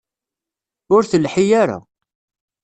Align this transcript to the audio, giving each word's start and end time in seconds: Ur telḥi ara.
Ur 0.95 1.03
telḥi 1.11 1.45
ara. 1.61 1.77